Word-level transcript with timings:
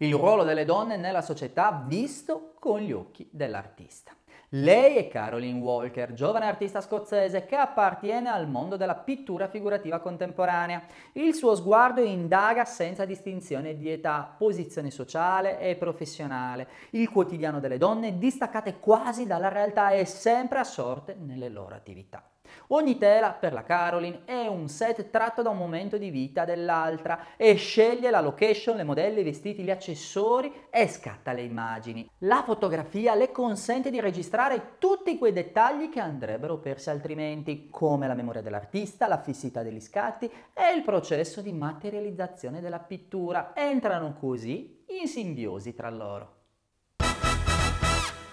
Il 0.00 0.14
ruolo 0.14 0.44
delle 0.44 0.64
donne 0.64 0.96
nella 0.96 1.22
società 1.22 1.82
visto 1.84 2.52
con 2.60 2.78
gli 2.78 2.92
occhi 2.92 3.28
dell'artista. 3.32 4.12
Lei 4.50 4.94
è 4.94 5.08
Caroline 5.08 5.58
Walker, 5.58 6.12
giovane 6.12 6.46
artista 6.46 6.80
scozzese 6.80 7.44
che 7.46 7.56
appartiene 7.56 8.28
al 8.28 8.48
mondo 8.48 8.76
della 8.76 8.94
pittura 8.94 9.48
figurativa 9.48 9.98
contemporanea. 9.98 10.84
Il 11.14 11.34
suo 11.34 11.56
sguardo 11.56 12.00
indaga 12.00 12.64
senza 12.64 13.04
distinzione 13.04 13.76
di 13.76 13.90
età, 13.90 14.34
posizione 14.38 14.90
sociale 14.90 15.58
e 15.58 15.74
professionale. 15.74 16.68
Il 16.90 17.10
quotidiano 17.10 17.58
delle 17.58 17.76
donne 17.76 18.18
distaccate 18.18 18.78
quasi 18.78 19.26
dalla 19.26 19.48
realtà 19.48 19.90
e 19.90 20.04
sempre 20.04 20.60
assorte 20.60 21.16
nelle 21.18 21.48
loro 21.48 21.74
attività. 21.74 22.22
Ogni 22.70 22.98
tela 22.98 23.32
per 23.32 23.54
la 23.54 23.62
Caroline 23.62 24.24
è 24.26 24.46
un 24.46 24.68
set 24.68 25.08
tratto 25.08 25.40
da 25.40 25.48
un 25.48 25.56
momento 25.56 25.96
di 25.96 26.10
vita 26.10 26.44
dell'altra 26.44 27.36
e 27.36 27.54
sceglie 27.54 28.10
la 28.10 28.20
location, 28.20 28.76
le 28.76 28.84
modelle, 28.84 29.20
i 29.20 29.24
vestiti, 29.24 29.62
gli 29.62 29.70
accessori 29.70 30.52
e 30.68 30.86
scatta 30.86 31.32
le 31.32 31.42
immagini. 31.42 32.06
La 32.18 32.42
fotografia 32.44 33.14
le 33.14 33.32
consente 33.32 33.90
di 33.90 34.00
registrare 34.00 34.74
tutti 34.76 35.16
quei 35.16 35.32
dettagli 35.32 35.88
che 35.88 36.00
andrebbero 36.00 36.58
persi 36.58 36.90
altrimenti, 36.90 37.68
come 37.70 38.06
la 38.06 38.14
memoria 38.14 38.42
dell'artista, 38.42 39.08
la 39.08 39.22
fissità 39.22 39.62
degli 39.62 39.80
scatti 39.80 40.26
e 40.26 40.74
il 40.76 40.82
processo 40.82 41.40
di 41.40 41.54
materializzazione 41.54 42.60
della 42.60 42.80
pittura. 42.80 43.52
Entrano 43.54 44.12
così 44.12 44.84
in 45.00 45.08
simbiosi 45.08 45.74
tra 45.74 45.88
loro. 45.88 46.36